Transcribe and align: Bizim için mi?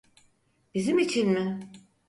Bizim 0.73 0.99
için 0.99 1.29
mi? 1.29 1.69